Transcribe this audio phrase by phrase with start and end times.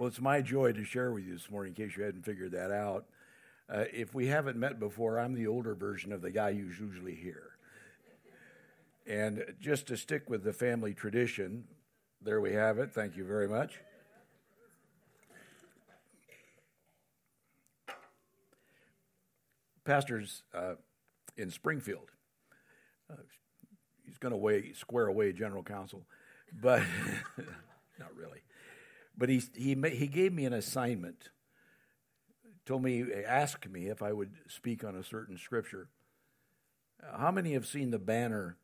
[0.00, 2.52] Well, it's my joy to share with you this morning, in case you hadn't figured
[2.52, 3.04] that out.
[3.68, 7.14] Uh, if we haven't met before, I'm the older version of the guy who's usually
[7.14, 7.50] here.
[9.06, 11.64] And just to stick with the family tradition,
[12.22, 12.94] there we have it.
[12.94, 13.74] Thank you very much.
[19.84, 20.76] Pastor's uh,
[21.36, 22.10] in Springfield.
[23.12, 23.16] Uh,
[24.06, 26.06] he's going to square away general counsel,
[26.58, 26.80] but
[27.98, 28.40] not really.
[29.20, 31.28] But he, he, he gave me an assignment,
[32.64, 35.88] told me, asked me if I would speak on a certain scripture.
[37.18, 38.56] How many have seen the banner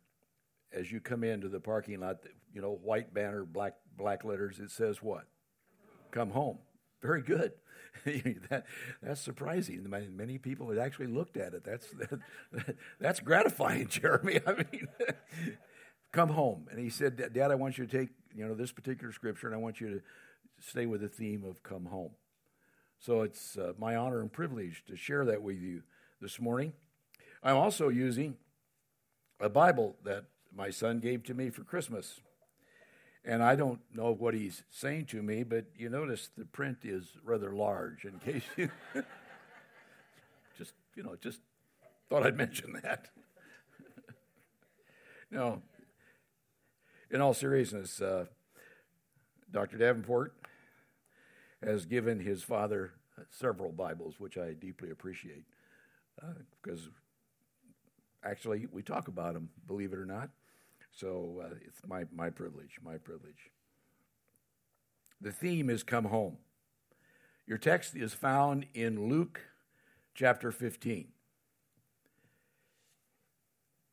[0.72, 2.20] as you come into the parking lot?
[2.54, 4.58] You know, white banner, black, black letters.
[4.58, 5.24] It says what?
[6.10, 6.56] Come home.
[7.02, 7.52] Very good.
[8.48, 8.64] that,
[9.02, 9.86] that's surprising.
[10.16, 11.64] Many people had actually looked at it.
[11.64, 14.40] That's, that, that's gratifying, Jeremy.
[14.46, 14.88] I mean,
[16.12, 16.66] come home.
[16.70, 19.56] And he said, Dad, I want you to take you know this particular scripture, and
[19.56, 20.02] I want you to
[20.60, 22.12] stay with the theme of come home.
[22.98, 25.82] So it's uh, my honor and privilege to share that with you
[26.20, 26.72] this morning.
[27.42, 28.36] I'm also using
[29.38, 32.20] a Bible that my son gave to me for Christmas.
[33.24, 37.04] And I don't know what he's saying to me, but you notice the print is
[37.24, 38.70] rather large in case you
[40.58, 41.40] just, you know, just
[42.08, 43.08] thought I'd mention that.
[45.30, 45.60] no,
[47.10, 48.26] in all seriousness, uh,
[49.50, 49.78] Dr.
[49.78, 50.34] Davenport
[51.64, 52.92] has given his father
[53.30, 55.44] several Bibles, which I deeply appreciate
[56.62, 60.30] because uh, actually we talk about them, believe it or not.
[60.92, 63.50] So uh, it's my, my privilege, my privilege.
[65.20, 66.38] The theme is come home.
[67.46, 69.40] Your text is found in Luke
[70.14, 71.08] chapter 15.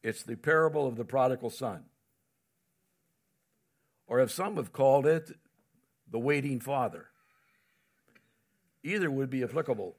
[0.02, 1.86] It's the parable of the prodigal son.
[4.08, 5.32] Or if some have called it,
[6.14, 7.08] the waiting father.
[8.84, 9.96] Either would be applicable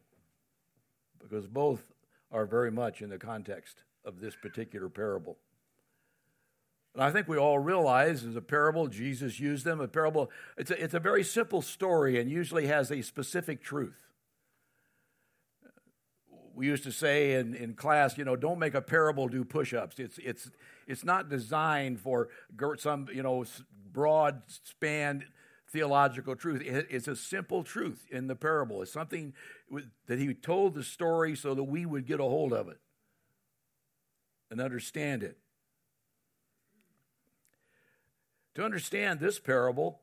[1.20, 1.93] because both
[2.31, 5.36] are very much in the context of this particular parable.
[6.95, 9.80] And I think we all realize as a parable, Jesus used them.
[9.80, 14.07] A parable, it's a, it's a very simple story and usually has a specific truth.
[16.55, 19.75] We used to say in, in class, you know, don't make a parable do push
[19.75, 19.98] ups.
[19.98, 20.48] It's, it's,
[20.86, 22.29] it's not designed for
[22.79, 23.45] some, you know,
[23.92, 25.25] broad span
[25.74, 26.62] theological truth.
[26.64, 28.80] It's a simple truth in the parable.
[28.80, 29.35] It's something
[30.07, 32.79] that he told the story so that we would get a hold of it
[34.52, 35.36] and understand it.
[38.55, 40.02] To understand this parable,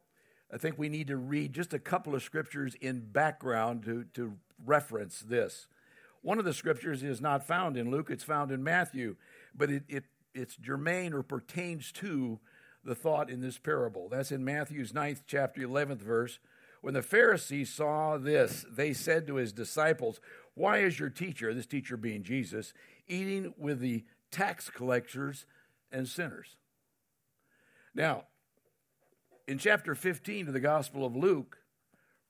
[0.54, 4.34] I think we need to read just a couple of scriptures in background to, to
[4.66, 5.68] reference this.
[6.22, 9.16] One of the scriptures is not found in Luke, it's found in Matthew,
[9.56, 10.04] but it, it,
[10.36, 12.42] it's germane or pertains to
[12.84, 14.10] the thought in this parable.
[14.10, 16.40] That's in Matthew's 9th chapter, 11th verse.
[16.82, 20.20] When the Pharisees saw this, they said to his disciples,
[20.56, 22.74] Why is your teacher, this teacher being Jesus,
[23.08, 25.46] eating with the tax collectors
[25.92, 26.56] and sinners?
[27.94, 28.24] Now,
[29.48, 31.58] in chapter 15 of the Gospel of Luke,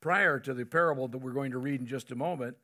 [0.02, 2.58] prior to the parable that we're going to read in just a moment,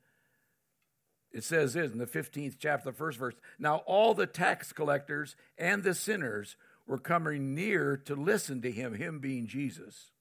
[1.32, 5.36] it says this in the 15th chapter, the first verse Now all the tax collectors
[5.58, 6.56] and the sinners
[6.88, 10.12] were coming near to listen to him, him being Jesus.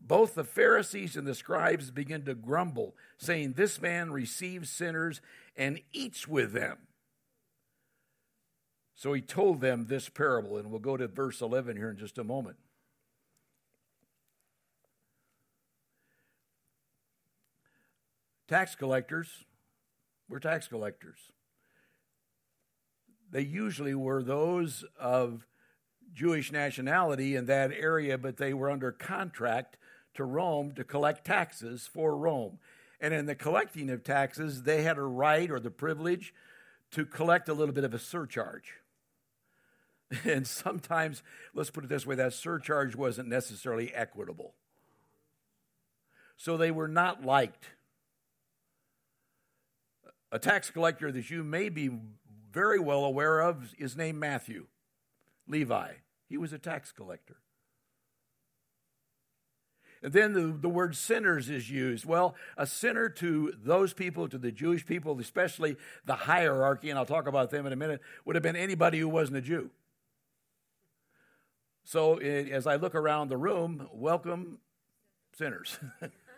[0.00, 5.20] Both the Pharisees and the scribes began to grumble, saying, This man receives sinners
[5.56, 6.78] and eats with them.
[8.94, 12.18] So he told them this parable, and we'll go to verse 11 here in just
[12.18, 12.56] a moment.
[18.48, 19.44] Tax collectors
[20.28, 21.18] were tax collectors.
[23.30, 25.46] They usually were those of
[26.12, 29.76] Jewish nationality in that area, but they were under contract
[30.14, 32.58] to Rome to collect taxes for Rome.
[33.00, 36.34] And in the collecting of taxes, they had a right or the privilege
[36.90, 38.74] to collect a little bit of a surcharge.
[40.24, 41.22] And sometimes,
[41.54, 44.54] let's put it this way, that surcharge wasn't necessarily equitable.
[46.36, 47.66] So they were not liked
[50.32, 51.90] a tax collector that you may be
[52.52, 54.66] very well aware of is named Matthew,
[55.46, 55.92] Levi.
[56.28, 57.36] He was a tax collector.
[60.02, 62.06] And then the, the word sinners is used.
[62.06, 65.76] Well, a sinner to those people, to the Jewish people, especially
[66.06, 69.08] the hierarchy, and I'll talk about them in a minute, would have been anybody who
[69.08, 69.70] wasn't a Jew.
[71.84, 74.58] So as I look around the room, welcome
[75.36, 75.78] sinners.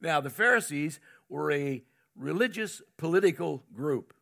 [0.00, 1.82] Now, the Pharisees were a
[2.14, 4.14] religious political group.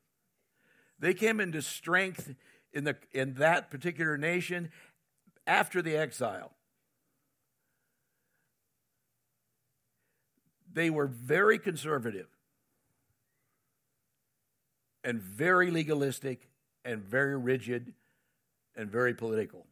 [0.98, 2.34] They came into strength
[2.72, 4.70] in, the, in that particular nation
[5.46, 6.52] after the exile,
[10.72, 12.26] they were very conservative
[15.04, 16.48] and very legalistic
[16.84, 17.94] and very rigid
[18.76, 19.66] and very political.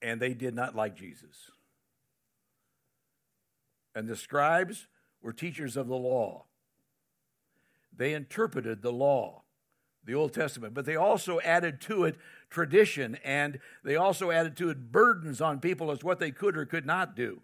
[0.00, 1.50] And they did not like Jesus.
[3.98, 4.86] And the scribes
[5.22, 6.44] were teachers of the law.
[7.92, 9.42] They interpreted the law,
[10.04, 12.14] the Old Testament, but they also added to it
[12.48, 16.64] tradition and they also added to it burdens on people as what they could or
[16.64, 17.42] could not do.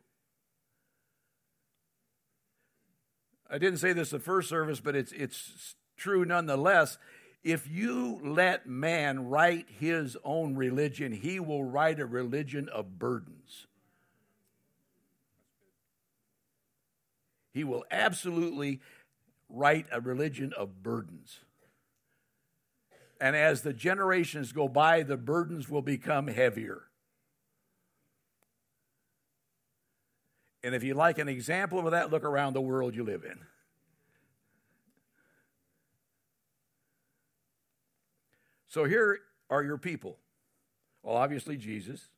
[3.51, 6.99] I didn't say this the first service, but it's, it's true nonetheless.
[7.43, 13.67] If you let man write his own religion, he will write a religion of burdens.
[17.55, 18.81] He will absolutely
[19.49, 21.39] write a religion of burdens.
[23.21, 26.83] And as the generations go by, the burdens will become heavier.
[30.65, 33.39] And if you like an example of that, look around the world you live in.
[38.67, 40.19] So here are your people.
[41.05, 42.09] Well, obviously, Jesus.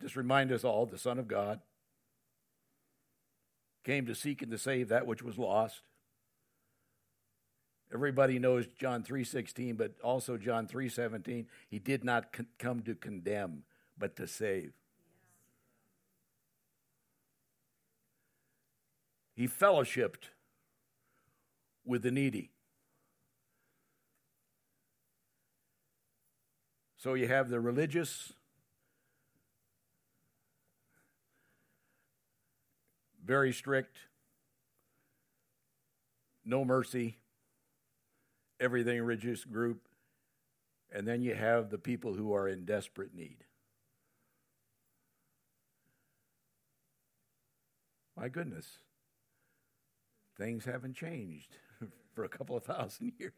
[0.00, 1.60] Just remind us all the Son of God
[3.84, 5.82] came to seek and to save that which was lost.
[7.92, 13.64] Everybody knows John 3:16, but also John 3:17, he did not con- come to condemn,
[13.98, 14.72] but to save.
[19.34, 20.30] He fellowshipped
[21.84, 22.52] with the needy.
[26.96, 28.34] So you have the religious,
[33.24, 33.96] very strict,
[36.44, 37.18] no mercy,
[38.58, 39.88] everything religious group,
[40.92, 43.44] and then you have the people who are in desperate need.
[48.16, 48.78] My goodness
[50.40, 51.58] things haven't changed
[52.14, 53.32] for a couple of thousand years.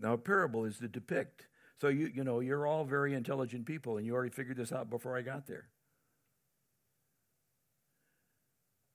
[0.00, 1.46] now, a parable is to depict.
[1.80, 4.88] So you you know you're all very intelligent people, and you already figured this out
[4.88, 5.68] before I got there.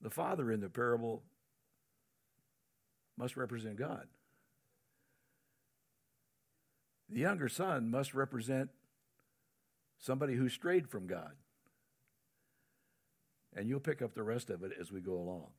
[0.01, 1.23] The father in the parable
[3.17, 4.07] must represent God.
[7.07, 8.69] The younger son must represent
[9.99, 11.33] somebody who strayed from God.
[13.55, 15.49] And you'll pick up the rest of it as we go along.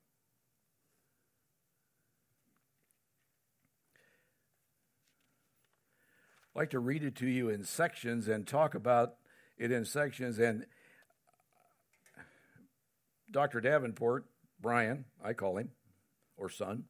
[6.54, 9.14] Like to read it to you in sections and talk about
[9.58, 10.38] it in sections.
[10.38, 10.66] And
[13.30, 13.60] Dr.
[13.60, 14.26] Davenport,
[14.60, 15.70] Brian, I call him,
[16.36, 16.84] or son,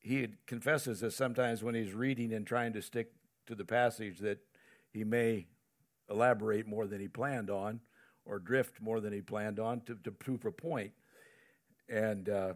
[0.00, 3.12] he confesses that sometimes when he's reading and trying to stick
[3.46, 4.38] to the passage that
[4.92, 5.46] he may
[6.08, 7.80] elaborate more than he planned on
[8.24, 10.92] or drift more than he planned on to, to prove a point.
[11.88, 12.54] And uh,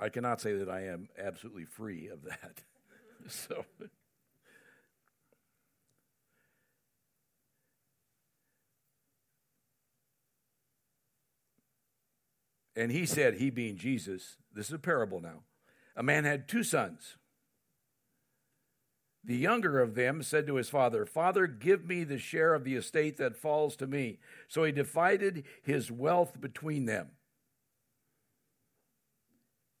[0.00, 2.62] I cannot say that I am absolutely free of that.
[3.28, 3.66] so.
[12.74, 15.42] And he said, he being Jesus, this is a parable now.
[15.96, 17.16] A man had two sons.
[19.22, 22.76] The younger of them said to his father, Father, give me the share of the
[22.76, 24.18] estate that falls to me.
[24.48, 27.10] So he divided his wealth between them.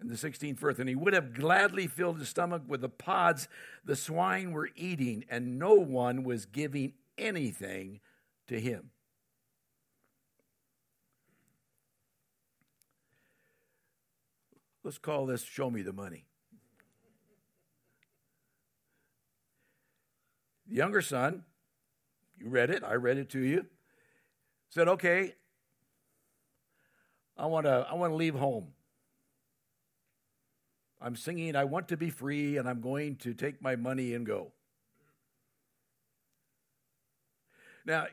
[0.00, 3.48] In the 16th verse, and he would have gladly filled his stomach with the pods
[3.84, 8.00] the swine were eating, and no one was giving anything
[8.48, 8.90] to him.
[14.82, 16.26] Let's call this Show Me the Money.
[20.68, 21.44] The younger son,
[22.38, 23.64] you read it, I read it to you,
[24.68, 25.34] said, Okay,
[27.36, 28.73] I want to I want to leave home.
[31.04, 34.24] I'm singing, I want to be free, and I'm going to take my money and
[34.24, 34.52] go.
[37.84, 38.06] Now,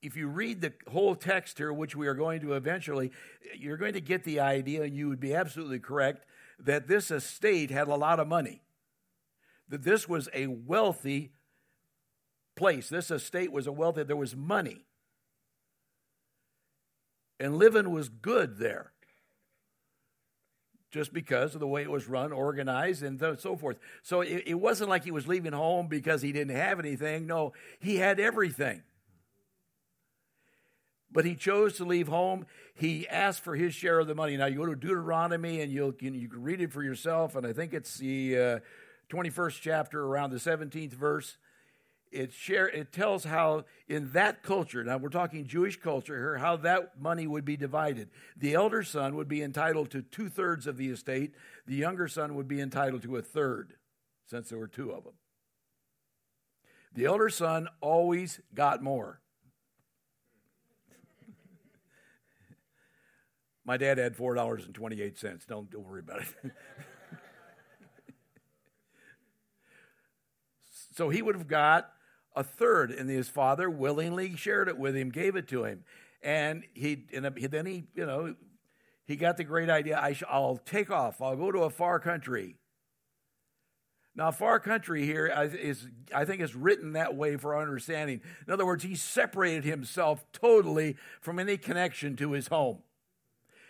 [0.00, 3.10] if you read the whole text here, which we are going to eventually,
[3.58, 6.26] you're going to get the idea, and you would be absolutely correct,
[6.60, 8.62] that this estate had a lot of money.
[9.68, 11.32] That this was a wealthy
[12.54, 12.88] place.
[12.88, 14.84] This estate was a wealthy, there was money.
[17.40, 18.92] And living was good there.
[20.90, 23.76] Just because of the way it was run, organized, and so forth.
[24.02, 27.26] So it, it wasn't like he was leaving home because he didn't have anything.
[27.26, 28.82] No, he had everything
[31.10, 32.46] but he chose to leave home.
[32.74, 34.36] He asked for his share of the money.
[34.36, 37.52] Now, you go to Deuteronomy and you'll, you can read it for yourself, and I
[37.52, 38.58] think it's the uh,
[39.10, 41.38] 21st chapter, around the 17th verse.
[42.10, 46.56] It, share, it tells how, in that culture, now we're talking Jewish culture here, how
[46.56, 48.08] that money would be divided.
[48.36, 51.34] The elder son would be entitled to two thirds of the estate,
[51.66, 53.74] the younger son would be entitled to a third,
[54.26, 55.14] since there were two of them.
[56.94, 59.20] The elder son always got more.
[63.64, 65.44] My dad had four dollars and twenty eight cents.
[65.44, 66.28] Don't don't worry about it.
[70.96, 71.90] so he would have got
[72.38, 75.84] a third, and his father willingly shared it with him, gave it to him,
[76.22, 78.34] and he and then he you know
[79.04, 79.98] he got the great idea.
[79.98, 81.20] I will take off.
[81.20, 82.56] I'll go to a far country.
[84.14, 88.20] Now, far country here is, I think, is written that way for our understanding.
[88.46, 92.78] In other words, he separated himself totally from any connection to his home.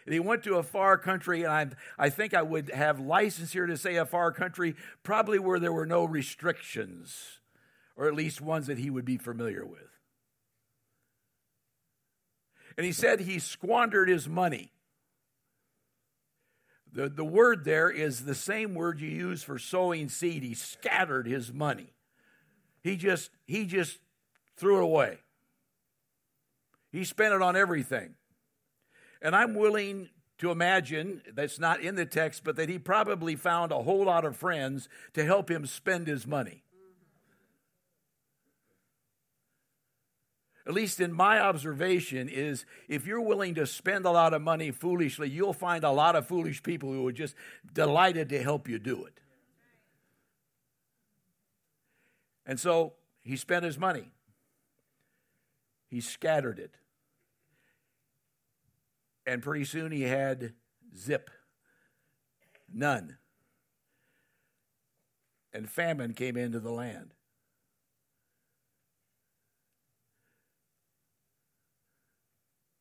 [0.06, 1.66] And he went to a far country, and I,
[2.06, 5.72] I think I would have license here to say a far country, probably where there
[5.72, 7.37] were no restrictions,
[7.98, 9.80] or at least ones that he would be familiar with.
[12.76, 14.70] And he said he squandered his money.
[16.92, 20.44] The, the word there is the same word you use for sowing seed.
[20.44, 21.92] He scattered his money.
[22.82, 23.98] He just he just
[24.56, 25.18] threw it away.
[26.92, 28.14] He spent it on everything.
[29.20, 33.72] And I'm willing to imagine that's not in the text, but that he probably found
[33.72, 36.62] a whole lot of friends to help him spend his money.
[40.68, 44.70] At least in my observation, is if you're willing to spend a lot of money
[44.70, 47.34] foolishly, you'll find a lot of foolish people who are just
[47.72, 49.18] delighted to help you do it.
[52.44, 54.10] And so he spent his money,
[55.86, 56.74] he scattered it.
[59.26, 60.52] And pretty soon he had
[60.94, 61.30] zip,
[62.72, 63.16] none.
[65.54, 67.14] And famine came into the land.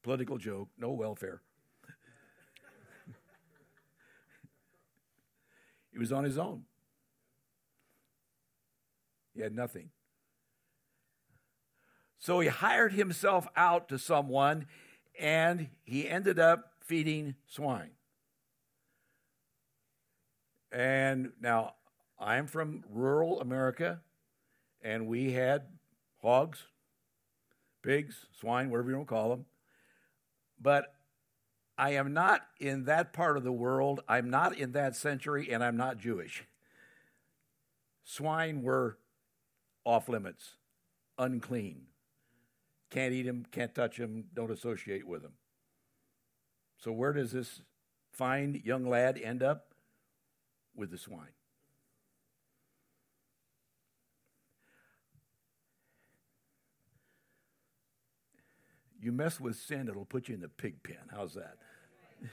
[0.07, 1.41] Political joke, no welfare.
[5.91, 6.63] he was on his own.
[9.35, 9.89] He had nothing.
[12.19, 14.67] So he hired himself out to someone
[15.19, 17.91] and he ended up feeding swine.
[20.71, 21.73] And now
[22.17, 23.99] I'm from rural America,
[24.81, 25.63] and we had
[26.21, 26.63] hogs,
[27.83, 29.45] pigs, swine, whatever you want to call them.
[30.59, 30.93] But
[31.77, 34.01] I am not in that part of the world.
[34.07, 36.43] I'm not in that century, and I'm not Jewish.
[38.03, 38.97] Swine were
[39.85, 40.55] off limits,
[41.17, 41.83] unclean.
[42.89, 45.33] Can't eat them, can't touch them, don't associate with them.
[46.77, 47.61] So, where does this
[48.11, 49.73] fine young lad end up?
[50.75, 51.36] With the swine.
[59.07, 60.97] You mess with sin, it'll put you in the pig pen.
[61.09, 61.55] How's that?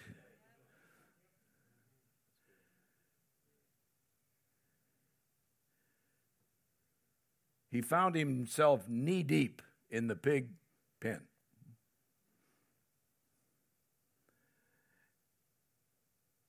[7.70, 10.48] he found himself knee deep in the pig
[10.98, 11.20] pen.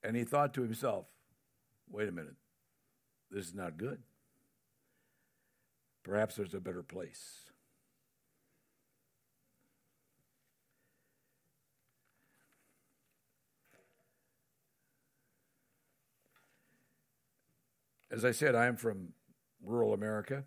[0.04, 1.06] And he thought to himself,
[1.88, 2.34] wait a minute,
[3.30, 4.02] this is not good.
[6.02, 7.52] Perhaps there's a better place.
[18.16, 19.10] As I said, I am from
[19.62, 20.46] rural America.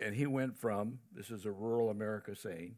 [0.00, 2.76] And he went from, this is a rural America saying,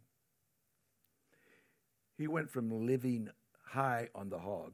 [2.18, 3.28] he went from living
[3.66, 4.72] high on the hog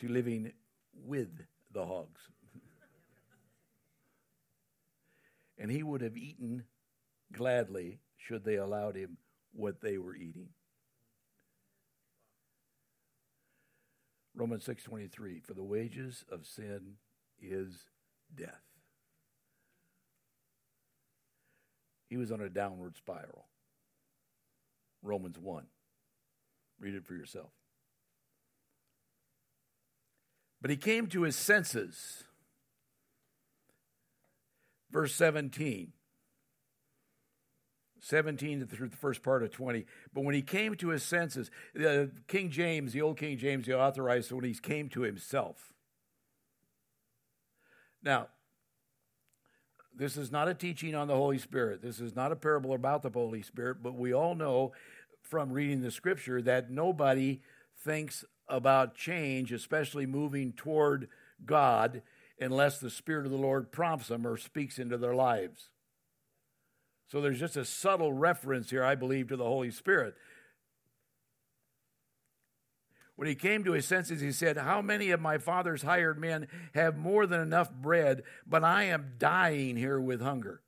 [0.00, 0.52] to living
[0.92, 1.30] with
[1.72, 2.20] the hogs.
[5.56, 6.64] and he would have eaten
[7.32, 9.18] gladly should they allowed him
[9.52, 10.48] what they were eating.
[14.34, 16.96] Romans 6:23 for the wages of sin
[17.38, 17.84] is
[18.34, 18.62] death.
[22.08, 23.48] He was on a downward spiral.
[25.02, 25.66] Romans 1.
[26.78, 27.52] Read it for yourself.
[30.60, 32.24] But he came to his senses.
[34.90, 35.92] Verse 17.
[38.04, 39.86] 17 through the first part of 20.
[40.12, 43.78] But when he came to his senses, the King James, the old King James, the
[43.78, 45.72] authorized when he came to himself.
[48.02, 48.28] Now,
[49.96, 51.80] this is not a teaching on the Holy Spirit.
[51.80, 54.72] This is not a parable about the Holy Spirit, but we all know
[55.22, 57.40] from reading the scripture that nobody
[57.82, 61.08] thinks about change, especially moving toward
[61.46, 62.02] God,
[62.38, 65.70] unless the Spirit of the Lord prompts them or speaks into their lives.
[67.08, 70.14] So there's just a subtle reference here, I believe, to the Holy Spirit.
[73.16, 76.48] When he came to his senses, he said, How many of my father's hired men
[76.74, 80.62] have more than enough bread, but I am dying here with hunger?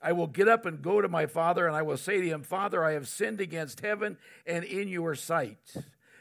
[0.00, 2.42] I will get up and go to my father, and I will say to him,
[2.42, 4.16] Father, I have sinned against heaven
[4.46, 5.74] and in your sight.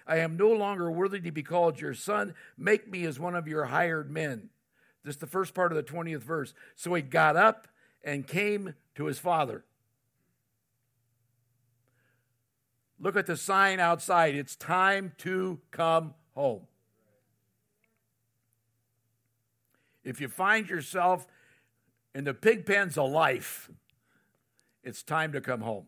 [0.05, 2.33] I am no longer worthy to be called your son.
[2.57, 4.49] Make me as one of your hired men.
[5.03, 6.53] This is the first part of the 20th verse.
[6.75, 7.67] So he got up
[8.03, 9.63] and came to his father.
[12.99, 14.35] Look at the sign outside.
[14.35, 16.67] It's time to come home.
[20.03, 21.27] If you find yourself
[22.15, 23.69] in the pig pens of life,
[24.83, 25.87] it's time to come home.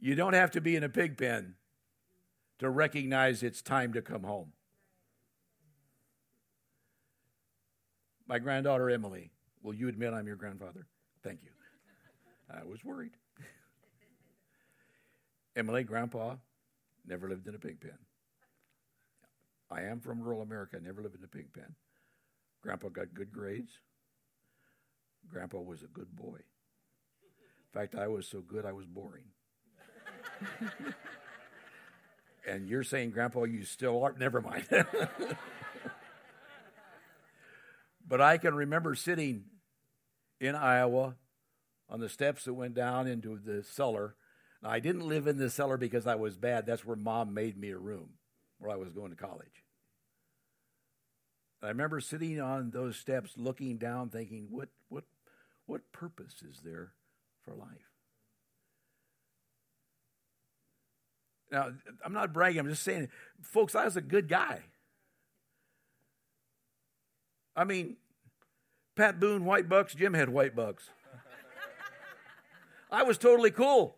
[0.00, 1.54] You don't have to be in a pig pen
[2.58, 4.52] to recognize it's time to come home.
[8.28, 9.30] My granddaughter Emily,
[9.62, 10.86] will you admit I'm your grandfather?
[11.24, 11.48] Thank you.
[12.54, 13.12] I was worried.
[15.56, 16.36] Emily, grandpa,
[17.06, 17.98] never lived in a pig pen.
[19.70, 21.74] I am from rural America, never lived in a pig pen.
[22.62, 23.72] Grandpa got good grades.
[25.30, 26.36] Grandpa was a good boy.
[26.36, 29.24] In fact, I was so good I was boring.
[32.48, 34.14] and you're saying, Grandpa, you still are?
[34.18, 34.66] Never mind.
[38.08, 39.44] but I can remember sitting
[40.40, 41.16] in Iowa
[41.90, 44.14] on the steps that went down into the cellar.
[44.62, 46.66] Now, I didn't live in the cellar because I was bad.
[46.66, 48.10] That's where mom made me a room
[48.58, 49.64] where I was going to college.
[51.62, 55.04] I remember sitting on those steps looking down thinking, what, what,
[55.66, 56.92] what purpose is there
[57.44, 57.68] for life?
[61.50, 61.72] Now,
[62.04, 63.08] I'm not bragging, I'm just saying,
[63.42, 64.62] folks, I was a good guy.
[67.58, 67.96] I mean,
[68.94, 70.90] Pat Boone, White Bucks, Jim had White Bucks.
[72.88, 73.96] I was totally cool.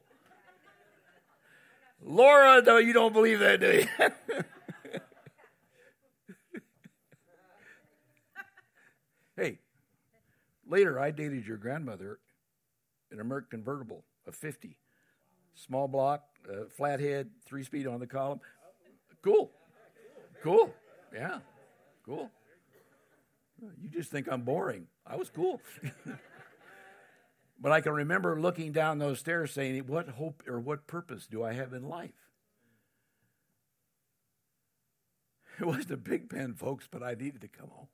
[2.02, 3.86] Laura, no, you don't believe that, do you?
[9.36, 9.58] hey,
[10.66, 12.18] later I dated your grandmother
[13.12, 14.78] in a convertible, a 50.
[15.54, 18.40] Small block, uh, flathead, three speed on the column.
[19.20, 19.50] Cool.
[20.42, 20.72] Cool.
[21.12, 21.40] Yeah.
[22.06, 22.30] Cool.
[23.80, 24.86] You just think I'm boring.
[25.06, 25.60] I was cool.
[27.60, 31.44] But I can remember looking down those stairs saying, What hope or what purpose do
[31.44, 32.30] I have in life?
[35.58, 37.88] It wasn't a big pen, folks, but I needed to come home.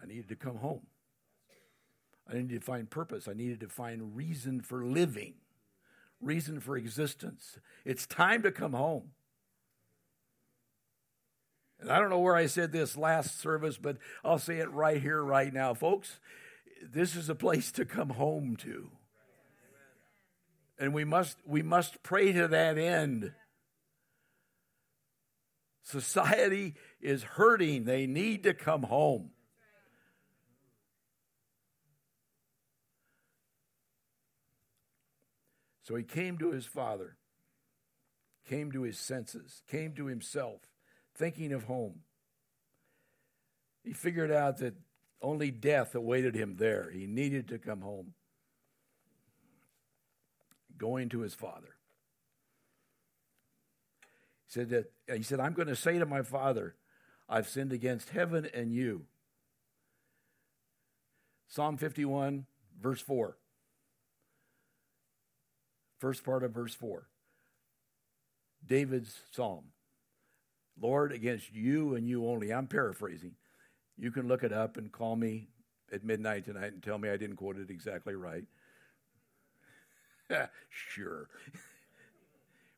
[0.00, 0.86] I needed to come home.
[2.30, 3.26] I needed to find purpose.
[3.26, 5.34] I needed to find reason for living,
[6.20, 7.58] reason for existence.
[7.84, 9.10] It's time to come home.
[11.82, 15.02] And I don't know where I said this last service, but I'll say it right
[15.02, 15.74] here, right now.
[15.74, 16.20] Folks,
[16.80, 18.88] this is a place to come home to.
[20.78, 23.32] And we must, we must pray to that end.
[25.82, 27.82] Society is hurting.
[27.82, 29.30] They need to come home.
[35.82, 37.16] So he came to his father,
[38.48, 40.60] came to his senses, came to himself,
[41.14, 42.00] thinking of home.
[43.84, 44.74] He figured out that
[45.20, 46.90] only death awaited him there.
[46.92, 48.14] He needed to come home.
[50.76, 51.76] Going to his father.
[54.46, 56.74] He said that he said, I'm going to say to my father,
[57.28, 59.06] I've sinned against heaven and you.
[61.48, 62.46] Psalm 51,
[62.80, 63.36] verse 4.
[65.98, 67.06] First part of verse 4.
[68.66, 69.71] David's psalm.
[70.80, 72.52] Lord, against you and you only.
[72.52, 73.34] I'm paraphrasing.
[73.98, 75.48] You can look it up and call me
[75.92, 78.44] at midnight tonight and tell me I didn't quote it exactly right.
[80.70, 81.28] sure.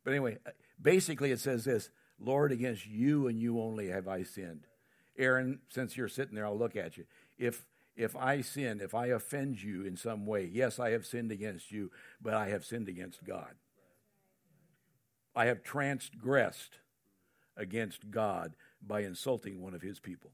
[0.04, 0.37] But anyway,
[0.83, 1.88] basically it says this
[2.20, 4.66] Lord, against you and you only have I sinned.
[5.18, 7.04] Aaron, since you're sitting there, I'll look at you.
[7.38, 7.64] If
[7.96, 11.70] if I sin, if I offend you in some way, yes, I have sinned against
[11.70, 13.54] you, but I have sinned against God.
[15.37, 16.78] I have transgressed
[17.57, 18.55] against God
[18.87, 20.33] by insulting one of his people.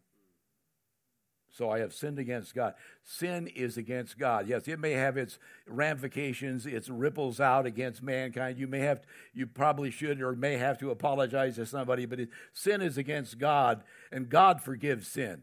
[1.52, 2.74] So I have sinned against God.
[3.02, 4.46] Sin is against God.
[4.46, 8.56] Yes, it may have its ramifications, its ripples out against mankind.
[8.56, 9.02] You may have,
[9.34, 13.38] you probably should or may have to apologize to somebody, but it, sin is against
[13.38, 15.42] God, and God forgives sin.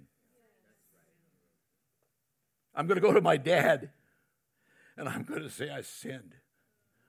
[2.74, 3.90] I'm going to go to my dad,
[4.96, 6.36] and I'm going to say I sinned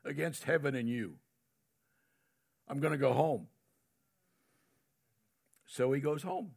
[0.05, 1.15] against heaven and you.
[2.67, 3.47] I'm going to go home.
[5.79, 6.51] So he goes home.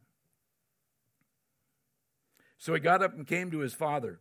[2.58, 4.18] So he got up and came to his father.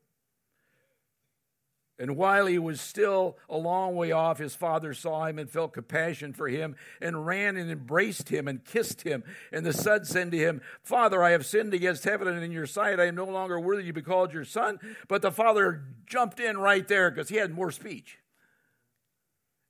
[1.98, 5.74] And while he was still a long way off, his father saw him and felt
[5.74, 9.24] compassion for him and ran and embraced him and kissed him.
[9.52, 12.68] And the son said to him, Father, I have sinned against heaven and in your
[12.68, 13.00] sight.
[13.00, 14.78] I am no longer worthy to be called your son.
[15.08, 18.20] But the father jumped in right there because he had more speech.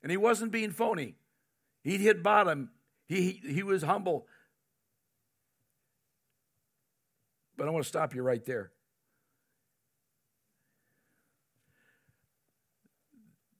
[0.04, 1.16] And he wasn't being phony.
[1.86, 2.72] He'd hit bottom.
[3.08, 4.28] He, he was humble.
[7.62, 8.72] But I want to stop you right there.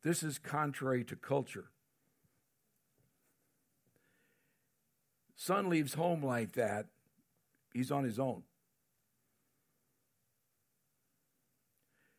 [0.02, 1.66] This is contrary to culture.
[5.36, 6.88] Son leaves home like that,
[7.76, 8.42] he's on his own.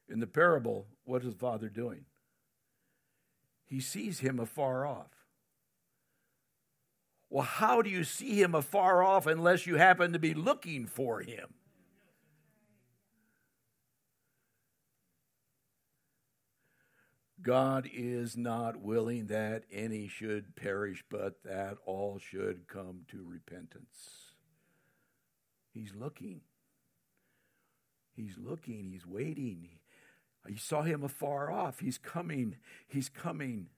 [0.08, 2.04] In the parable, what is the father doing?
[3.64, 5.26] He sees him afar off.
[7.28, 11.22] Well, how do you see him afar off unless you happen to be looking for
[11.22, 11.54] him?
[17.42, 24.32] God is not willing that any should perish, but that all should come to repentance.
[25.72, 26.42] He's looking.
[28.14, 28.90] He's looking.
[28.92, 29.70] He's waiting.
[30.46, 31.80] You saw him afar off.
[31.80, 32.56] He's coming.
[32.86, 33.68] He's coming.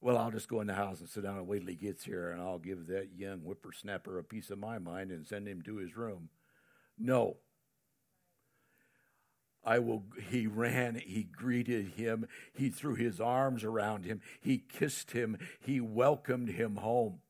[0.00, 2.04] Well, I'll just go in the house and sit down and wait till he gets
[2.04, 5.62] here, and I'll give that young whippersnapper a piece of my mind and send him
[5.62, 6.28] to his room.
[6.98, 7.36] No.
[9.64, 15.12] I will, he ran, he greeted him, he threw his arms around him, he kissed
[15.12, 17.20] him, he welcomed him home.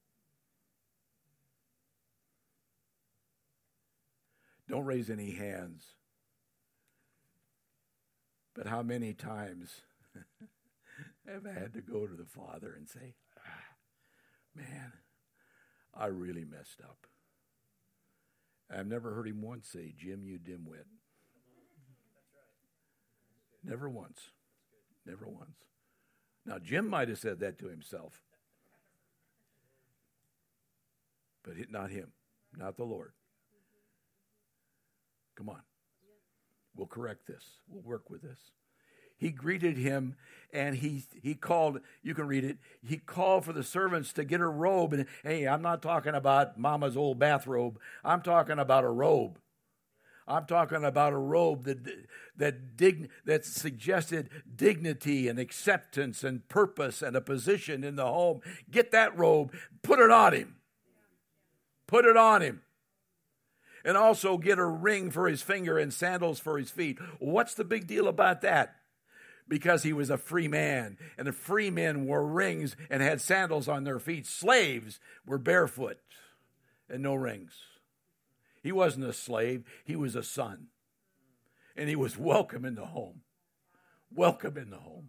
[4.69, 5.85] Don't raise any hands.
[8.55, 9.83] But how many times
[11.27, 13.77] have I had to go to the Father and say, ah,
[14.55, 14.93] man,
[15.95, 17.07] I really messed up.
[18.71, 20.87] I've never heard him once say, Jim, you dimwit.
[23.65, 24.31] Never once.
[25.07, 25.57] Never once.
[26.45, 28.21] Now, Jim might have said that to himself,
[31.45, 32.13] but not him,
[32.57, 33.13] not the Lord.
[35.37, 35.63] Come on.
[36.75, 38.39] We'll correct this, we'll work with this.
[39.17, 40.17] He greeted him
[40.53, 44.41] and he, he called, you can read it, he called for the servants to get
[44.41, 44.93] a robe.
[44.93, 49.39] And hey, I'm not talking about mama's old bathrobe, I'm talking about a robe.
[50.27, 51.79] I'm talking about a robe that
[52.37, 58.41] that dig, that suggested dignity and acceptance and purpose and a position in the home.
[58.71, 60.57] Get that robe, put it on him.
[61.87, 62.63] Put it on him.
[63.85, 66.99] And also get a ring for his finger and sandals for his feet.
[67.19, 68.77] What's the big deal about that?
[69.49, 73.69] Because he was a free man, and the free men wore rings and had sandals
[73.69, 74.25] on their feet.
[74.25, 75.99] Slaves were barefoot
[76.89, 77.53] and no rings.
[78.63, 80.69] He wasn't a slave, he was a son.
[81.77, 83.23] And he was welcome in the home.
[84.15, 85.09] Welcome in the home.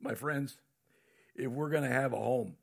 [0.00, 0.58] My friends,
[1.34, 2.56] if we're going to have a home,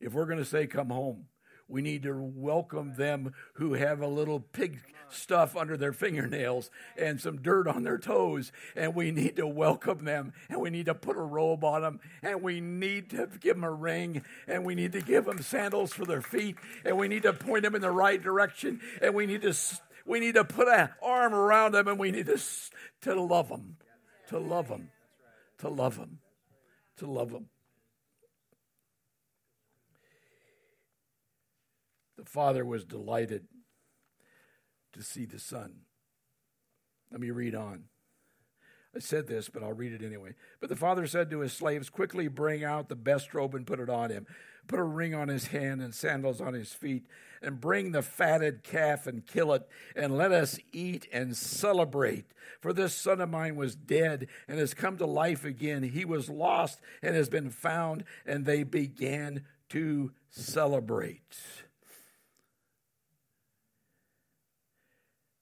[0.00, 1.26] if we're going to say, come home,
[1.72, 7.18] we need to welcome them who have a little pig stuff under their fingernails and
[7.18, 8.52] some dirt on their toes.
[8.76, 10.34] And we need to welcome them.
[10.50, 12.00] And we need to put a robe on them.
[12.22, 14.22] And we need to give them a ring.
[14.46, 16.56] And we need to give them sandals for their feet.
[16.84, 18.80] And we need to point them in the right direction.
[19.00, 19.54] And we need to.
[20.04, 22.36] We need to put an arm around them and we need to,
[23.02, 23.76] to love them,
[24.30, 24.90] to love them,
[25.58, 26.18] to love them,
[26.96, 27.46] to love them.
[32.22, 33.48] The father was delighted
[34.92, 35.80] to see the son.
[37.10, 37.84] Let me read on.
[38.94, 40.34] I said this, but I'll read it anyway.
[40.60, 43.80] But the father said to his slaves, Quickly bring out the best robe and put
[43.80, 44.26] it on him.
[44.68, 47.06] Put a ring on his hand and sandals on his feet,
[47.42, 52.26] and bring the fatted calf and kill it, and let us eat and celebrate.
[52.60, 55.82] For this son of mine was dead and has come to life again.
[55.82, 61.36] He was lost and has been found, and they began to celebrate.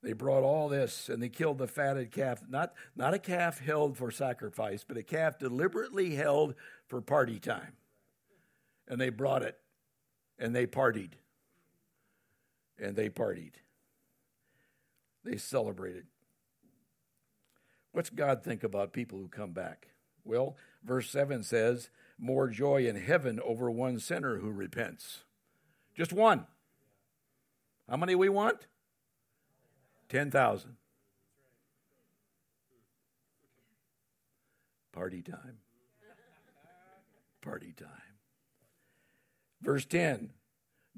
[0.03, 3.97] They brought all this and they killed the fatted calf, not, not a calf held
[3.97, 6.55] for sacrifice, but a calf deliberately held
[6.89, 7.75] for party time.
[8.89, 9.59] And they brought it
[10.39, 11.13] and they partied.
[12.79, 13.57] And they partied.
[15.23, 16.07] They celebrated.
[17.93, 19.89] What's God think about people who come back?
[20.25, 25.25] Well, verse 7 says, More joy in heaven over one sinner who repents.
[25.95, 26.47] Just one.
[27.89, 28.67] How many we want?
[30.11, 30.77] 10,000.
[34.93, 35.59] Party time.
[37.41, 37.89] Party time.
[39.63, 40.31] Verse 10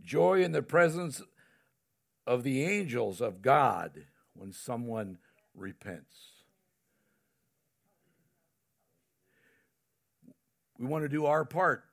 [0.00, 1.22] Joy in the presence
[2.26, 5.18] of the angels of God when someone
[5.54, 6.16] repents.
[10.78, 11.84] We want to do our part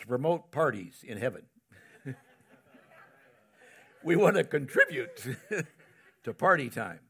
[0.00, 1.44] to promote parties in heaven
[4.06, 5.36] we want to contribute
[6.22, 7.00] to party time.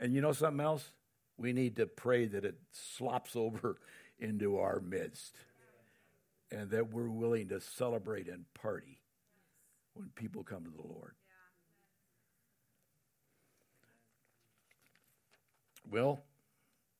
[0.00, 0.90] And you know something else?
[1.36, 3.76] We need to pray that it slops over
[4.18, 5.36] into our midst
[6.50, 9.02] and that we're willing to celebrate and party
[9.92, 11.14] when people come to the Lord.
[15.90, 16.22] Well,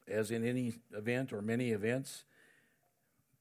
[0.07, 2.25] as in any event or many events,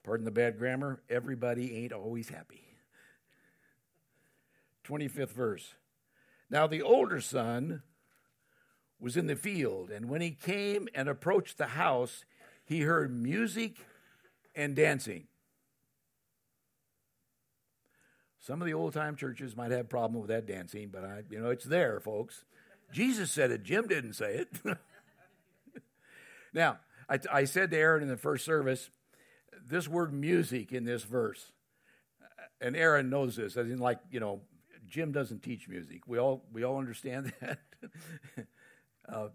[0.04, 2.67] pardon the bad grammar, everybody ain't always happy.
[4.88, 5.74] 25th verse.
[6.50, 7.84] Now the older son
[9.00, 12.26] was in the field, and when he came and approached the house,
[12.66, 13.78] he heard music
[14.56, 15.28] and dancing.
[18.40, 21.40] Some of the old time churches might have problem with that dancing, but I, you
[21.40, 22.46] know, it's there, folks.
[22.94, 23.64] Jesus said it.
[23.64, 24.78] Jim didn't say it.
[26.54, 26.78] now,
[27.10, 28.90] I, I said to Aaron in the first service,
[29.70, 31.52] this word music in this verse,
[32.62, 33.58] and Aaron knows this.
[33.58, 34.42] I didn't like, you know,
[34.88, 36.02] Jim doesn't teach music.
[36.08, 37.60] We all we all understand that.
[39.08, 39.28] uh,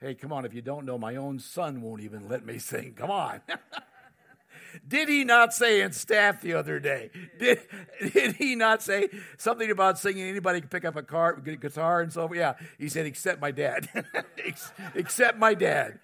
[0.00, 0.44] hey, come on!
[0.44, 2.94] If you don't know, my own son won't even let me sing.
[2.94, 3.40] Come on.
[4.86, 7.10] did he not say in staff the other day?
[7.38, 7.60] Did,
[8.12, 9.08] did he not say
[9.38, 10.28] something about singing?
[10.28, 12.54] Anybody can pick up a car, guitar, and so yeah.
[12.78, 13.88] He said, except my dad.
[14.94, 15.98] except my dad.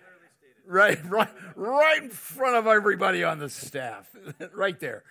[0.69, 4.09] Right, right, right in front of everybody on the staff,
[4.53, 5.05] right there.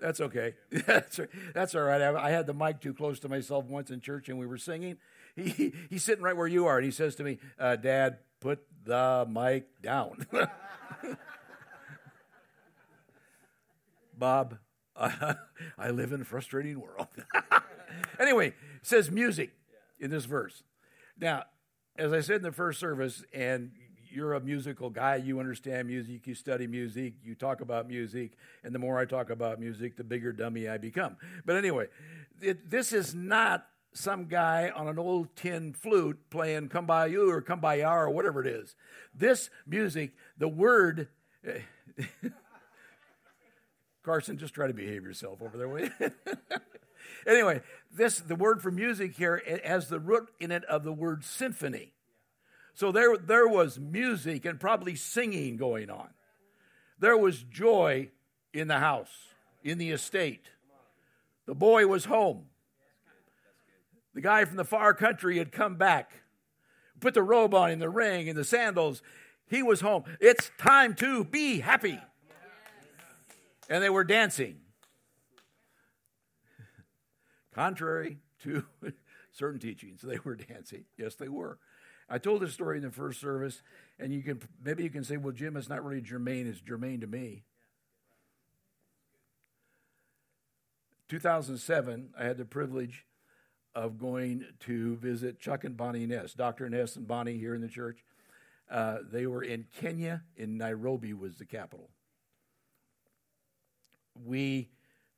[0.00, 0.54] That's okay.
[0.70, 1.20] That's,
[1.54, 2.02] that's all right.
[2.02, 4.58] I, I, had the mic too close to myself once in church and we were
[4.58, 4.98] singing.
[5.34, 8.18] He, he he's sitting right where you are and he says to me, uh, Dad,
[8.40, 10.26] put the mic down.
[14.18, 14.58] Bob,
[14.94, 15.34] uh,
[15.78, 17.08] I live in a frustrating world.
[18.18, 19.52] anyway, says music
[19.98, 20.62] in this verse.
[21.18, 21.44] Now,
[21.98, 23.72] as I said in the first service, and
[24.16, 28.32] you're a musical guy, you understand music, you study music, you talk about music,
[28.64, 31.18] and the more I talk about music, the bigger dummy I become.
[31.44, 31.88] But anyway,
[32.40, 37.30] it, this is not some guy on an old tin flute playing Come By You
[37.30, 38.74] or Come By Ya or whatever it is.
[39.14, 41.08] This music, the word.
[44.02, 46.12] Carson, just try to behave yourself over there,
[47.26, 47.60] anyway,
[47.92, 51.95] this the word for music here has the root in it of the word symphony.
[52.76, 56.10] So there, there was music and probably singing going on.
[56.98, 58.10] There was joy
[58.52, 59.28] in the house,
[59.64, 60.50] in the estate.
[61.46, 62.48] The boy was home.
[64.12, 66.20] The guy from the far country had come back,
[67.00, 69.00] put the robe on him, the ring, and the sandals.
[69.48, 70.04] He was home.
[70.20, 71.98] It's time to be happy.
[73.70, 74.56] And they were dancing.
[77.54, 78.66] Contrary to
[79.32, 80.84] certain teachings, they were dancing.
[80.98, 81.58] Yes, they were.
[82.08, 83.62] I told this story in the first service,
[83.98, 87.00] and you can maybe you can say, "Well, Jim, it's not really germane; it's germane
[87.00, 87.44] to me."
[91.08, 93.06] 2007, I had the privilege
[93.74, 96.68] of going to visit Chuck and Bonnie Ness, Dr.
[96.68, 98.04] Ness and Bonnie here in the church.
[98.70, 101.90] Uh, they were in Kenya, in Nairobi was the capital.
[104.24, 104.70] We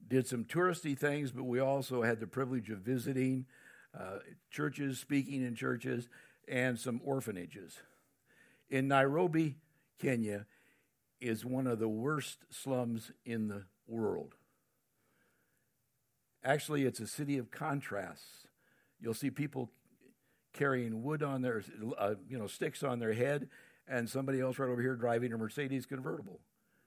[0.06, 3.46] did some touristy things, but we also had the privilege of visiting
[3.98, 4.18] uh,
[4.50, 6.08] churches, speaking in churches,
[6.50, 7.78] and some orphanages.
[8.70, 9.56] In Nairobi,
[9.98, 10.46] Kenya,
[11.20, 14.34] is one of the worst slums in the world.
[16.44, 18.46] Actually, it's a city of contrasts.
[19.00, 19.70] You'll see people
[20.52, 21.62] carrying wood on their,
[21.98, 23.48] uh, you know, sticks on their head,
[23.86, 26.40] and somebody else right over here driving a Mercedes convertible.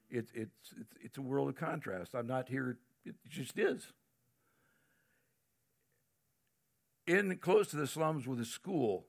[0.10, 2.16] It's it's it's, it's a world of contrast.
[2.16, 2.78] I'm not here.
[3.06, 3.92] It just is.
[7.08, 9.08] In close to the slums with a school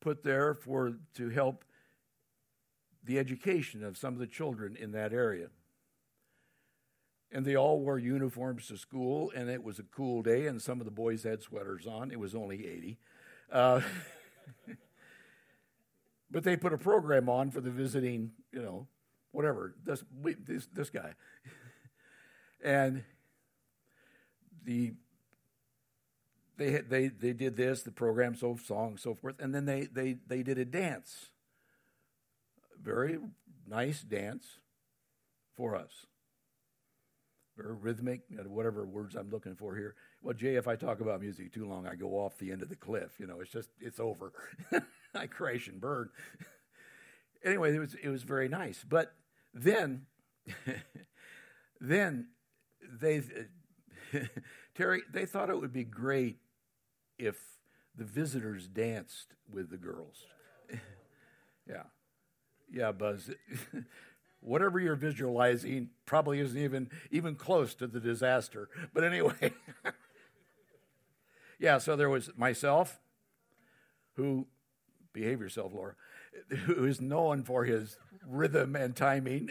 [0.00, 1.64] put there for to help
[3.04, 5.48] the education of some of the children in that area.
[7.32, 10.80] And they all wore uniforms to school, and it was a cool day, and some
[10.80, 12.10] of the boys had sweaters on.
[12.10, 12.98] It was only 80.
[13.52, 13.80] Uh,
[16.30, 18.88] but they put a program on for the visiting, you know,
[19.30, 20.02] whatever, this,
[20.44, 21.14] this, this guy.
[22.64, 23.04] and
[24.64, 24.94] the
[26.60, 30.18] they, they, they did this, the program, so song, so forth, and then they, they,
[30.28, 31.30] they did a dance
[32.82, 33.18] very
[33.68, 34.58] nice dance
[35.56, 36.06] for us.
[37.56, 39.94] Very rhythmic, whatever words I'm looking for here.
[40.22, 42.68] Well, Jay, if I talk about music too long, I go off the end of
[42.68, 43.18] the cliff.
[43.18, 44.32] You know, it's just, it's over.
[45.14, 46.10] I crash and burn.
[47.44, 48.84] anyway, it was, it was very nice.
[48.88, 49.12] But
[49.52, 50.06] then,
[51.80, 52.28] then
[53.00, 53.22] they,
[54.74, 56.38] Terry, they thought it would be great
[57.20, 57.58] if
[57.96, 60.24] the visitors danced with the girls.
[61.68, 61.82] yeah.
[62.72, 63.30] Yeah, Buzz.
[64.40, 68.68] Whatever you're visualizing probably isn't even even close to the disaster.
[68.94, 69.52] But anyway.
[71.58, 73.00] yeah, so there was myself,
[74.14, 74.46] who
[75.12, 75.94] behave yourself, Laura,
[76.64, 79.50] who is known for his rhythm and timing.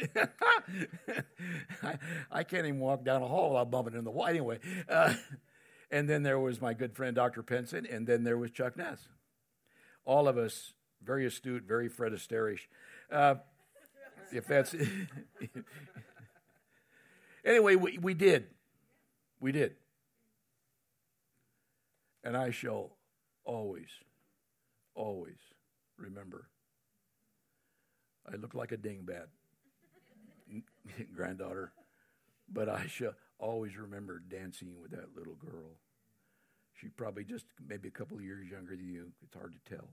[1.84, 1.98] I,
[2.32, 4.28] I, can't even walk down a hall without bumping in the wall.
[4.28, 5.14] Anyway, uh,
[5.92, 7.44] and then there was my good friend Dr.
[7.44, 9.08] Penson, and then there was Chuck Ness.
[10.06, 10.74] All of us
[11.04, 12.58] very astute, very Fred Astaire
[13.12, 13.36] uh,
[14.32, 14.76] if that's.
[17.46, 18.48] anyway, we, we did.
[19.40, 19.76] We did.
[22.24, 22.98] And I shall
[23.46, 23.90] always,
[24.94, 25.38] always
[25.98, 26.50] remember.
[28.32, 29.28] I look like a dingbat,
[31.16, 31.72] granddaughter,
[32.52, 35.78] but I shall always remember dancing with that little girl.
[36.80, 39.12] She probably just maybe a couple of years younger than you.
[39.24, 39.90] It's hard to tell.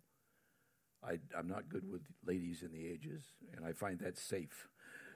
[1.04, 3.22] I, am not good with ladies in the ages,
[3.54, 4.68] and I find that safe.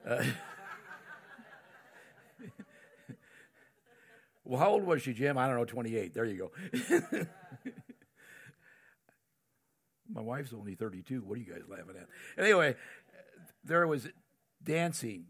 [0.07, 0.23] Uh,
[4.43, 5.37] well, how old was she, Jim?
[5.37, 6.13] I don't know, 28.
[6.13, 6.51] There you go.
[10.13, 11.21] My wife's only 32.
[11.21, 12.07] What are you guys laughing at?
[12.41, 12.75] Anyway,
[13.63, 14.09] there was
[14.63, 15.25] dancing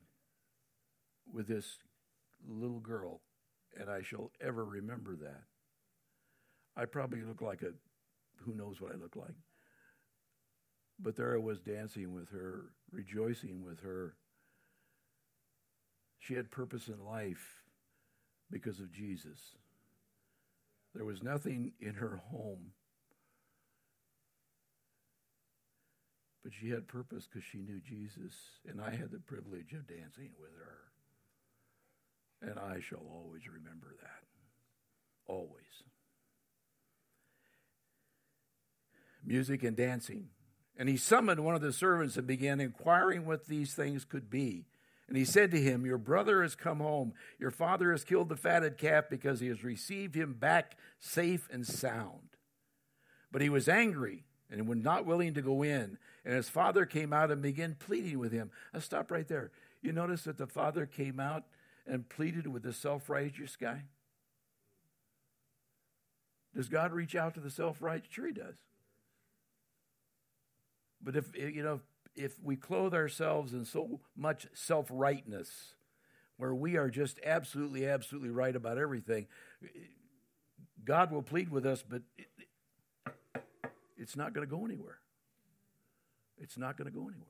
[1.32, 1.78] with this
[2.48, 3.22] little girl,
[3.80, 5.44] and I shall ever remember that.
[6.76, 7.72] I probably look like a,
[8.44, 9.36] who knows what I look like.
[11.00, 14.16] But there I was dancing with her, rejoicing with her.
[16.20, 17.64] She had purpose in life
[18.52, 19.40] because of Jesus.
[20.94, 22.74] There was nothing in her home,
[26.44, 28.34] but she had purpose because she knew Jesus,
[28.68, 30.91] and I had the privilege of dancing with her.
[32.42, 34.24] And I shall always remember that.
[35.28, 35.66] Always.
[39.24, 40.30] Music and dancing.
[40.78, 44.66] And he summoned one of the servants and began inquiring what these things could be.
[45.08, 47.14] And he said to him, Your brother has come home.
[47.38, 51.68] Your father has killed the fatted calf because he has received him back safe and
[51.68, 52.38] sound.
[53.32, 55.98] But he was angry and was not willing to go in.
[56.24, 58.52] And his father came out and began pleading with him.
[58.74, 59.52] I'll stop right there.
[59.82, 61.44] You notice that the father came out
[61.86, 63.84] and pleaded with the self righteous guy?
[66.56, 68.12] Does God reach out to the self righteous?
[68.12, 68.56] Sure, he does.
[71.02, 71.82] But if, eh, you know,
[72.16, 75.76] if we clothe ourselves in so much self rightness,
[76.38, 79.28] where we are just absolutely, absolutely right about everything,
[79.64, 79.68] eh,
[80.84, 82.02] God will plead with us, but
[83.98, 84.98] it's not going to go anywhere.
[86.38, 87.28] It's not going to go anywhere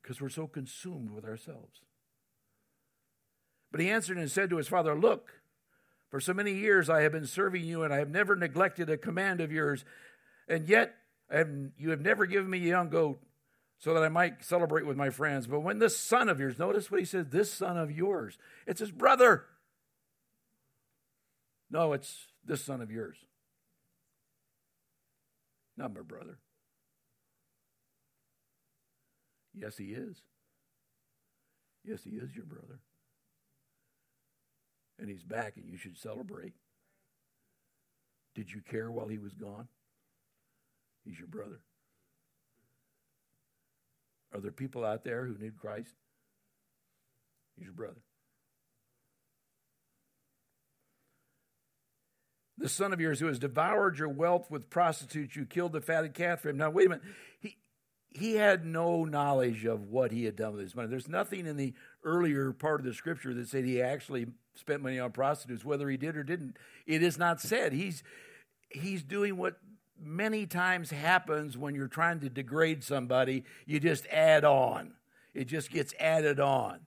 [0.00, 1.80] because we're so consumed with ourselves.
[3.70, 5.30] But he answered and said to his father, Look,
[6.10, 8.96] for so many years I have been serving you, and I have never neglected a
[8.96, 9.84] command of yours,
[10.48, 10.96] and yet
[11.30, 13.20] and you have never given me a young goat
[13.78, 15.46] so that I might celebrate with my friends.
[15.46, 18.80] But when this son of yours, notice what he says, this son of yours, it's
[18.80, 19.46] his brother.
[21.70, 23.16] No, it's this son of yours.
[25.76, 26.38] Not my brother.
[29.54, 30.20] Yes, he is.
[31.84, 32.80] Yes, he is your brother.
[35.00, 36.52] And he's back, and you should celebrate.
[38.34, 39.66] Did you care while he was gone?
[41.04, 41.60] He's your brother.
[44.32, 45.94] Are there people out there who need Christ?
[47.56, 48.02] He's your brother.
[52.60, 56.14] the son of yours who has devoured your wealth with prostitutes, you killed the fatted
[56.14, 56.58] calf for him.
[56.58, 57.04] Now, wait a minute.
[57.40, 57.56] He,
[58.10, 60.88] he had no knowledge of what he had done with his money.
[60.88, 61.74] There's nothing in the
[62.04, 64.26] earlier part of the scripture that said he actually
[64.60, 66.56] spent money on prostitutes, whether he did or didn't.
[66.86, 67.72] It is not said.
[67.72, 68.02] He's,
[68.68, 69.56] he's doing what
[70.00, 74.92] many times happens when you're trying to degrade somebody, you just add on.
[75.34, 76.80] It just gets added on.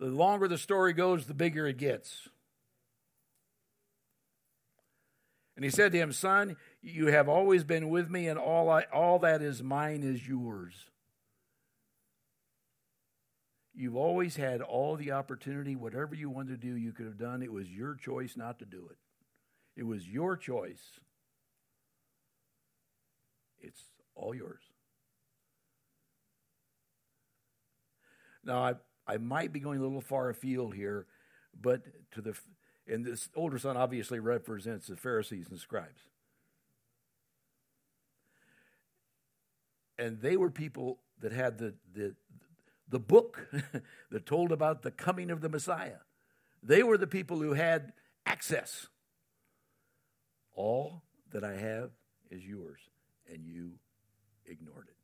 [0.00, 2.28] The longer the story goes, the bigger it gets.
[5.56, 8.84] And he said to him, Son, you have always been with me, and all, I,
[8.92, 10.74] all that is mine is yours.
[13.74, 15.74] You've always had all the opportunity.
[15.74, 17.42] Whatever you wanted to do, you could have done.
[17.42, 18.96] It was your choice not to do it.
[19.76, 20.82] It was your choice.
[23.58, 23.82] It's
[24.14, 24.62] all yours.
[28.44, 28.74] Now, I,
[29.06, 31.06] I might be going a little far afield here,
[31.60, 32.34] but to the
[32.86, 36.02] and this older son obviously represents the Pharisees and scribes.
[39.98, 42.14] And they were people that had the, the,
[42.88, 43.48] the book
[44.10, 45.98] that told about the coming of the Messiah.
[46.62, 47.92] They were the people who had
[48.26, 48.86] access.
[50.54, 51.90] All that I have
[52.30, 52.78] is yours,
[53.30, 53.72] and you
[54.46, 54.96] ignored it.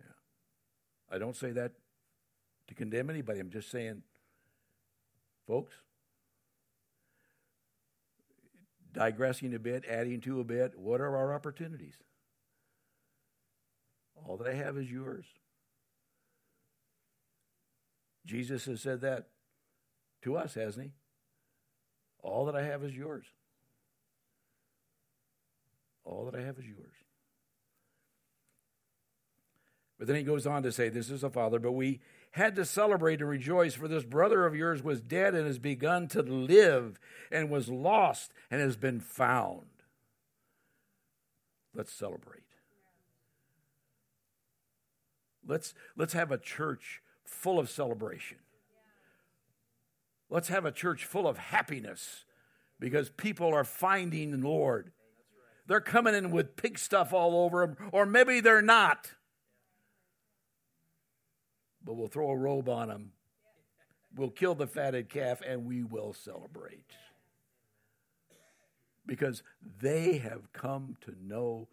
[0.00, 1.16] Yeah.
[1.16, 1.72] I don't say that
[2.68, 3.40] to condemn anybody.
[3.40, 4.02] I'm just saying
[5.46, 5.74] Folks,
[8.92, 11.94] digressing a bit, adding to a bit, what are our opportunities?
[14.24, 15.24] All that I have is yours.
[18.24, 19.28] Jesus has said that
[20.22, 20.92] to us, hasn't he?
[22.22, 23.26] All that I have is yours.
[26.04, 26.94] All that I have is yours.
[29.98, 32.00] But then he goes on to say, This is a father, but we
[32.32, 36.06] had to celebrate and rejoice, for this brother of yours was dead and has begun
[36.08, 37.00] to live,
[37.30, 39.66] and was lost and has been found.
[41.74, 42.45] Let's celebrate.
[45.46, 48.38] Let's, let's have a church full of celebration.
[50.28, 52.24] Let's have a church full of happiness
[52.80, 54.92] because people are finding the Lord.
[55.66, 59.12] They're coming in with pig stuff all over them, or maybe they're not
[61.86, 63.12] but we'll throw a robe on them.
[64.14, 66.90] We'll kill the fatted calf and we will celebrate.
[69.06, 69.42] Because
[69.80, 71.68] they have come to know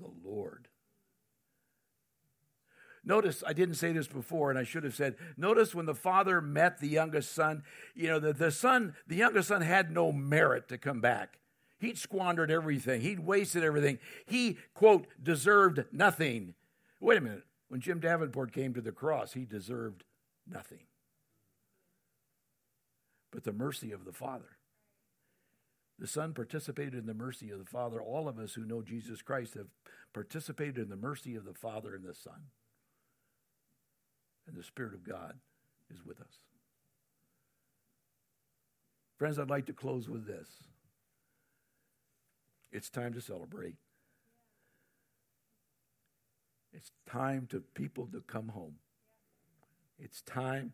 [0.00, 0.66] the Lord.
[3.04, 6.40] Notice, I didn't say this before, and I should have said, notice when the father
[6.40, 10.68] met the youngest son, you know, the, the son, the youngest son had no merit
[10.68, 11.40] to come back.
[11.80, 13.98] He'd squandered everything, he'd wasted everything.
[14.24, 16.54] He, quote, deserved nothing.
[17.00, 17.44] Wait a minute.
[17.68, 20.04] When Jim Davenport came to the cross, he deserved
[20.46, 20.80] nothing
[23.32, 24.58] but the mercy of the Father.
[25.98, 28.00] The Son participated in the mercy of the Father.
[28.00, 29.68] All of us who know Jesus Christ have
[30.12, 32.50] participated in the mercy of the Father and the Son.
[34.46, 35.34] And the Spirit of God
[35.92, 36.38] is with us.
[39.16, 40.48] Friends, I'd like to close with this.
[42.72, 43.76] It's time to celebrate.
[46.72, 48.76] It's time to people to come home.
[49.98, 50.72] It's time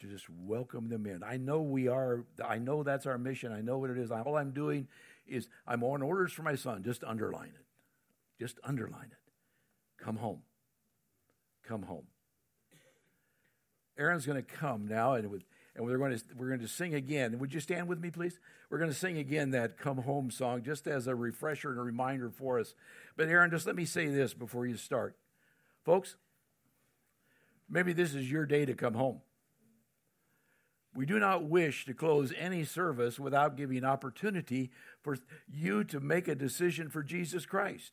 [0.00, 1.22] to just welcome them in.
[1.22, 3.52] I know we are, I know that's our mission.
[3.52, 4.10] I know what it is.
[4.10, 4.88] All I'm doing
[5.26, 6.82] is I'm on orders for my son.
[6.82, 7.66] Just underline it.
[8.38, 10.02] Just underline it.
[10.02, 10.42] Come home.
[11.70, 12.06] Come home.
[13.96, 15.44] Aaron's going to come now and with
[15.76, 17.38] and we're going to we're going to sing again.
[17.38, 18.40] Would you stand with me, please?
[18.68, 21.82] We're going to sing again that "Come Home" song, just as a refresher and a
[21.82, 22.74] reminder for us.
[23.16, 25.16] But Aaron, just let me say this before you start,
[25.84, 26.16] folks.
[27.68, 29.20] Maybe this is your day to come home.
[30.92, 35.18] We do not wish to close any service without giving opportunity for
[35.48, 37.92] you to make a decision for Jesus Christ.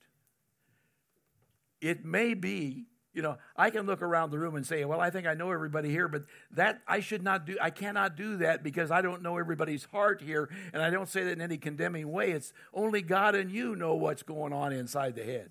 [1.80, 2.88] It may be
[3.18, 5.52] you know, I can look around the room and say, well, I think I know
[5.52, 9.24] everybody here, but that I should not do, I cannot do that because I don't
[9.24, 10.52] know everybody's heart here.
[10.72, 12.30] And I don't say that in any condemning way.
[12.30, 15.50] It's only God and you know what's going on inside the head.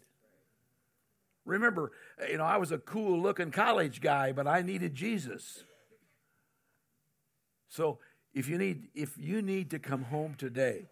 [1.45, 1.91] Remember,
[2.31, 5.65] you know, I was a cool looking college guy, but I needed Jesus.
[7.69, 7.99] So
[8.33, 10.87] if you need, if you need to come home today,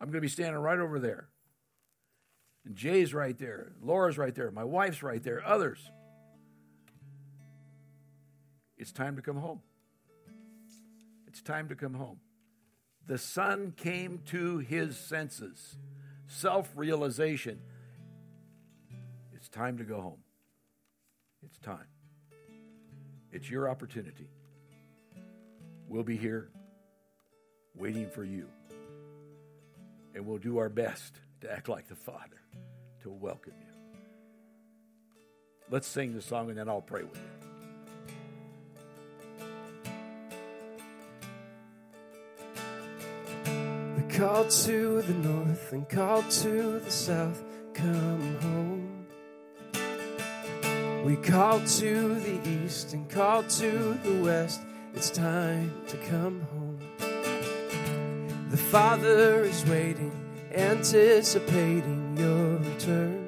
[0.00, 1.28] I'm going to be standing right over there.
[2.64, 3.74] And Jay's right there.
[3.80, 4.50] Laura's right there.
[4.50, 5.40] My wife's right there.
[5.46, 5.88] Others.
[8.80, 9.60] It's time to come home.
[11.26, 12.18] It's time to come home.
[13.06, 15.76] The son came to his senses,
[16.26, 17.60] self realization.
[19.34, 20.22] It's time to go home.
[21.42, 21.88] It's time.
[23.30, 24.30] It's your opportunity.
[25.86, 26.48] We'll be here
[27.76, 28.46] waiting for you.
[30.14, 32.40] And we'll do our best to act like the Father,
[33.02, 33.98] to welcome you.
[35.68, 37.49] Let's sing the song and then I'll pray with you.
[44.20, 47.42] Called to the north and called to the south,
[47.72, 49.06] come home.
[51.06, 54.60] We called to the east and called to the west,
[54.92, 56.80] it's time to come home.
[58.50, 60.12] The Father is waiting,
[60.54, 63.26] anticipating your return.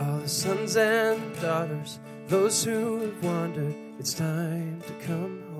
[0.00, 1.98] All the sons and daughters,
[2.28, 5.53] those who have wandered, it's time to come home.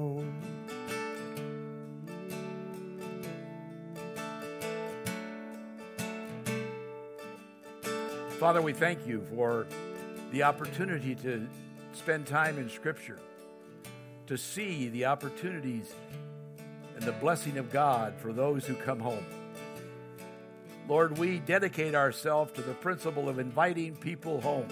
[8.44, 9.66] Father, we thank you for
[10.30, 11.48] the opportunity to
[11.94, 13.18] spend time in Scripture,
[14.26, 15.94] to see the opportunities
[16.94, 19.24] and the blessing of God for those who come home.
[20.86, 24.68] Lord, we dedicate ourselves to the principle of inviting people home,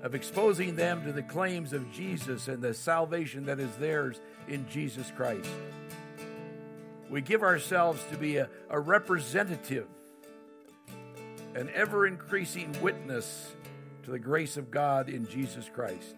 [0.00, 4.64] of exposing them to the claims of Jesus and the salvation that is theirs in
[4.68, 5.50] Jesus Christ.
[7.10, 9.88] We give ourselves to be a, a representative
[11.56, 13.54] an ever increasing witness
[14.02, 16.14] to the grace of God in Jesus Christ.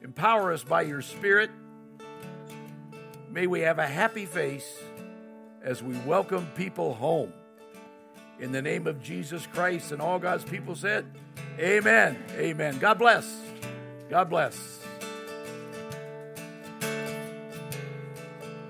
[0.00, 1.50] Empower us by your Spirit.
[3.30, 4.78] May we have a happy face
[5.62, 7.34] as we welcome people home.
[8.40, 11.04] In the name of Jesus Christ and all God's people said,
[11.58, 12.16] Amen.
[12.32, 12.78] Amen.
[12.78, 13.40] God bless.
[14.08, 14.85] God bless.